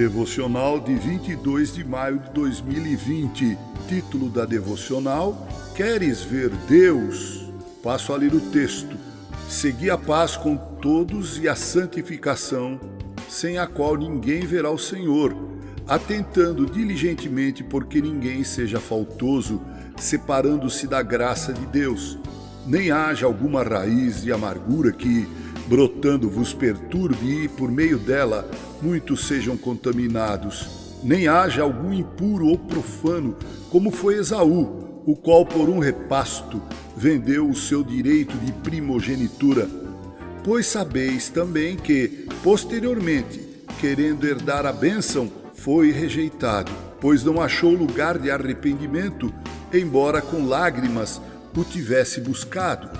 [0.00, 3.58] Devocional de 22 de maio de 2020.
[3.86, 7.44] Título da devocional: Queres ver Deus?
[7.82, 8.96] Passo a ler o texto.
[9.46, 12.80] Segui a paz com todos e a santificação,
[13.28, 15.36] sem a qual ninguém verá o Senhor,
[15.86, 19.60] atentando diligentemente porque ninguém seja faltoso,
[19.98, 22.18] separando-se da graça de Deus,
[22.66, 25.28] nem haja alguma raiz de amargura que
[25.70, 28.50] brotando vos perturbe e, por meio dela,
[28.82, 30.98] muitos sejam contaminados.
[31.00, 33.36] Nem haja algum impuro ou profano,
[33.70, 36.60] como foi Esaú, o qual, por um repasto,
[36.96, 39.68] vendeu o seu direito de primogenitura.
[40.42, 43.40] Pois sabeis também que, posteriormente,
[43.80, 49.32] querendo herdar a bênção, foi rejeitado, pois não achou lugar de arrependimento,
[49.72, 51.20] embora com lágrimas
[51.56, 52.90] o tivesse buscado.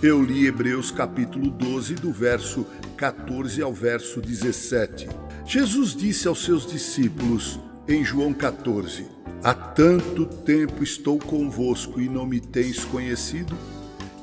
[0.00, 2.64] Eu li Hebreus capítulo 12, do verso
[2.96, 5.08] 14 ao verso 17.
[5.44, 9.08] Jesus disse aos seus discípulos em João 14:
[9.42, 13.58] Há tanto tempo estou convosco e não me tens conhecido?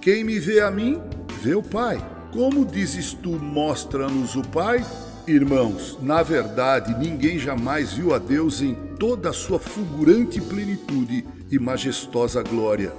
[0.00, 1.00] Quem me vê a mim,
[1.40, 2.04] vê o Pai.
[2.32, 4.84] Como dizes tu, mostra-nos o Pai?
[5.24, 11.60] Irmãos, na verdade, ninguém jamais viu a Deus em toda a sua fulgurante plenitude e
[11.60, 12.92] majestosa glória.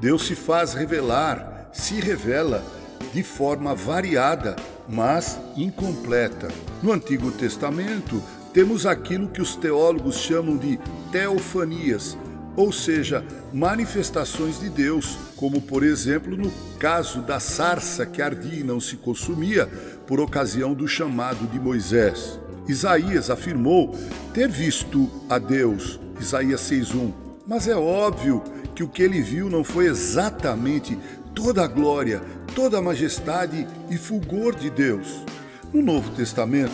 [0.00, 2.64] Deus se faz revelar se revela
[3.12, 4.56] de forma variada,
[4.88, 6.48] mas incompleta.
[6.82, 8.22] No Antigo Testamento,
[8.52, 10.78] temos aquilo que os teólogos chamam de
[11.10, 12.16] teofanias,
[12.56, 18.64] ou seja, manifestações de Deus, como por exemplo no caso da sarça que ardia e
[18.64, 19.66] não se consumia
[20.06, 22.38] por ocasião do chamado de Moisés.
[22.68, 23.94] Isaías afirmou
[24.32, 27.12] ter visto a Deus, Isaías 6:1.
[27.46, 28.42] Mas é óbvio
[28.74, 30.98] que o que ele viu não foi exatamente
[31.34, 32.22] toda a glória,
[32.54, 35.24] toda a majestade e fulgor de Deus.
[35.72, 36.72] No Novo Testamento,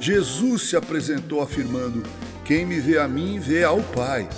[0.00, 2.02] Jesus se apresentou afirmando:
[2.44, 4.28] Quem me vê a mim, vê ao Pai.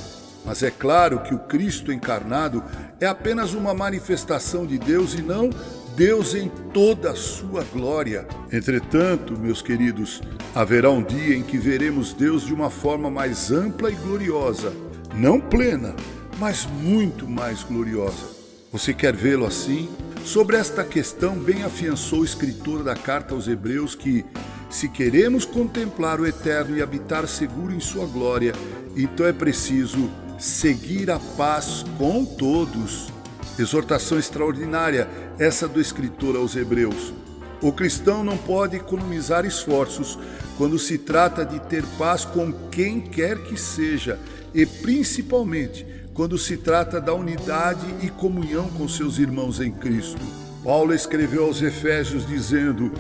[0.45, 2.63] Mas é claro que o Cristo encarnado
[3.01, 5.51] é apenas uma manifestação de Deus e não
[5.97, 8.27] Deus em toda a sua glória.
[8.51, 10.21] Entretanto, meus queridos,
[10.55, 14.73] haverá um dia em que veremos Deus de uma forma mais ampla e gloriosa,
[15.15, 15.95] não plena,
[16.39, 18.42] mas muito mais gloriosa.
[18.73, 19.87] Você quer vê-lo assim?
[20.25, 24.25] Sobre esta questão, bem afiançou o escritor da carta aos Hebreus que,
[24.71, 28.55] se queremos contemplar o Eterno e habitar seguro em Sua glória,
[28.97, 33.13] então é preciso seguir a paz com todos.
[33.59, 35.07] Exortação extraordinária,
[35.39, 37.13] essa do escritor aos Hebreus.
[37.61, 40.19] O cristão não pode economizar esforços
[40.57, 44.19] quando se trata de ter paz com quem quer que seja
[44.55, 50.21] e principalmente quando se trata da unidade e comunhão com seus irmãos em Cristo.
[50.63, 52.93] Paulo escreveu aos Efésios dizendo: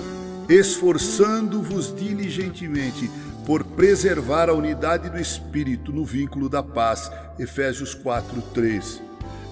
[0.48, 3.10] Esforçando-vos diligentemente
[3.46, 7.10] por preservar a unidade do Espírito no vínculo da paz.
[7.38, 9.00] Efésios 4:3.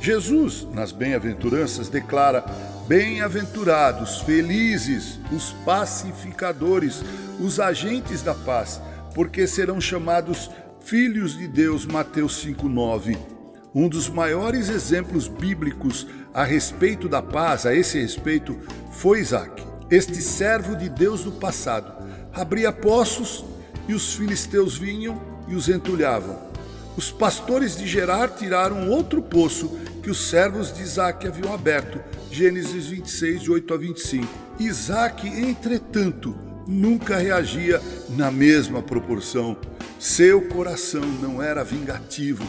[0.00, 2.44] Jesus, nas bem-aventuranças, declara:
[2.88, 7.02] Bem-aventurados, felizes, os pacificadores,
[7.38, 8.80] os agentes da paz,
[9.14, 10.50] porque serão chamados
[10.80, 11.84] filhos de Deus.
[11.84, 13.29] Mateus 5:9.
[13.72, 18.58] Um dos maiores exemplos bíblicos a respeito da paz, a esse respeito,
[18.90, 19.62] foi Isaac.
[19.88, 21.92] Este servo de Deus do passado
[22.32, 23.44] abria poços
[23.88, 26.50] e os filisteus vinham e os entulhavam.
[26.96, 32.00] Os pastores de Gerar tiraram outro poço que os servos de Isaac haviam aberto.
[32.30, 34.26] Gênesis 26, de 8 a 25.
[34.58, 39.56] Isaac, entretanto, nunca reagia na mesma proporção.
[39.98, 42.44] Seu coração não era vingativo,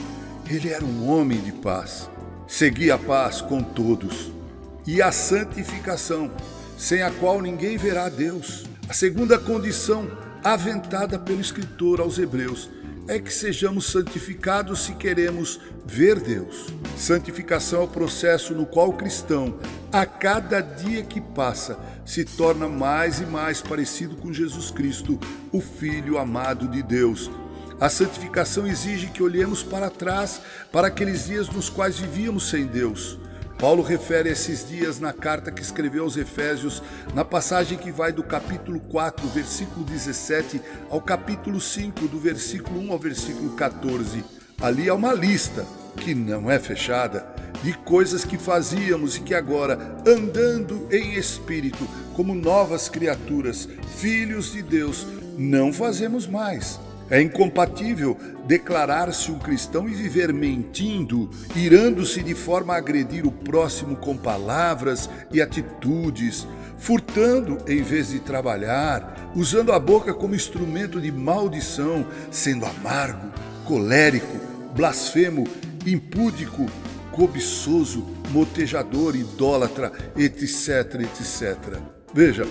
[0.50, 2.10] ele era um homem de paz.
[2.48, 4.32] Seguia a paz com todos
[4.86, 6.32] e a santificação,
[6.78, 8.66] sem a qual ninguém verá a Deus.
[8.90, 10.10] A segunda condição
[10.44, 12.70] aventada pelo escritor aos Hebreus
[13.08, 16.68] é que sejamos santificados se queremos ver Deus.
[16.98, 19.58] Santificação é o processo no qual o cristão,
[19.92, 25.20] a cada dia que passa, se torna mais e mais parecido com Jesus Cristo,
[25.52, 27.30] o Filho amado de Deus
[27.82, 30.40] a santificação exige que olhemos para trás,
[30.72, 33.18] para aqueles dias nos quais vivíamos sem Deus.
[33.58, 36.84] Paulo refere esses dias na carta que escreveu aos Efésios,
[37.16, 40.62] na passagem que vai do capítulo 4, versículo 17,
[40.92, 44.24] ao capítulo 5, do versículo 1 ao versículo 14.
[44.62, 45.66] Ali há uma lista,
[45.98, 47.26] que não é fechada,
[47.64, 53.68] de coisas que fazíamos e que agora, andando em espírito, como novas criaturas,
[53.98, 56.80] filhos de Deus, não fazemos mais.
[57.12, 58.18] É incompatível
[58.48, 65.10] declarar-se um cristão e viver mentindo, irando-se de forma a agredir o próximo com palavras
[65.30, 66.48] e atitudes,
[66.78, 73.30] furtando em vez de trabalhar, usando a boca como instrumento de maldição, sendo amargo,
[73.66, 74.40] colérico,
[74.74, 75.46] blasfemo,
[75.86, 76.66] impúdico,
[77.12, 81.78] cobiçoso, motejador, idólatra, etc, etc.
[82.14, 82.48] Veja,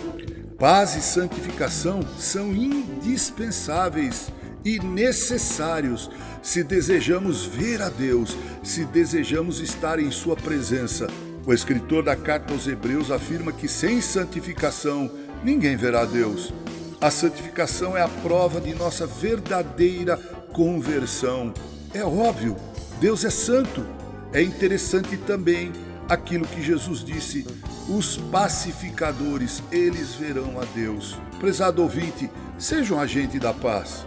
[0.58, 4.30] paz e santificação são indispensáveis
[4.64, 6.10] e necessários
[6.42, 11.06] se desejamos ver a Deus, se desejamos estar em Sua presença.
[11.46, 15.10] O escritor da carta aos Hebreus afirma que sem santificação
[15.42, 16.52] ninguém verá Deus.
[17.00, 20.16] A santificação é a prova de nossa verdadeira
[20.52, 21.52] conversão.
[21.94, 22.56] É óbvio,
[23.00, 23.86] Deus é santo.
[24.32, 25.72] É interessante também
[26.08, 27.46] aquilo que Jesus disse:
[27.88, 31.18] os pacificadores, eles verão a Deus.
[31.40, 34.06] Prezado ouvinte, seja um agente da paz.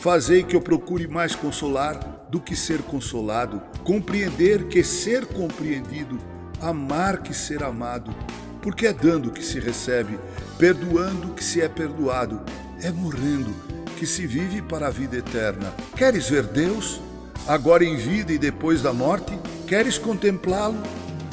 [0.00, 6.16] Fazei que eu procure mais consolar do que ser consolado, compreender que ser compreendido,
[6.60, 8.14] amar que ser amado,
[8.62, 10.16] porque é dando que se recebe,
[10.56, 12.40] perdoando que se é perdoado,
[12.80, 13.52] é morrendo
[13.96, 15.74] que se vive para a vida eterna.
[15.96, 17.00] Queres ver Deus?
[17.48, 19.36] Agora em vida e depois da morte?
[19.66, 20.80] Queres contemplá-lo?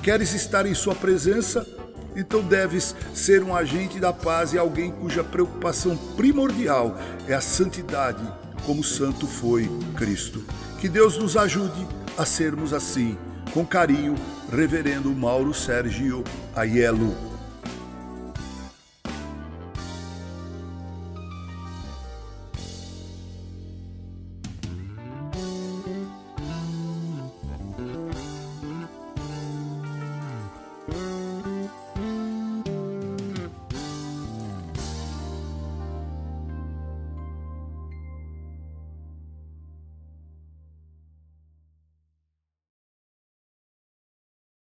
[0.01, 1.67] Queres estar em Sua presença?
[2.15, 6.97] Então deves ser um agente da paz e alguém cuja preocupação primordial
[7.27, 8.25] é a santidade
[8.65, 10.43] como santo foi Cristo.
[10.79, 13.17] Que Deus nos ajude a sermos assim.
[13.53, 14.15] Com carinho,
[14.51, 16.23] Reverendo Mauro Sérgio
[16.55, 17.34] Aiello.